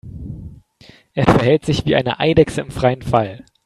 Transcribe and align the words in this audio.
Er 1.13 1.25
verhält 1.25 1.63
sich 1.63 1.85
wie 1.85 1.95
eine 1.95 2.19
Eidechse 2.19 2.61
im 2.61 2.71
freien 2.71 3.03
Fall. 3.03 3.45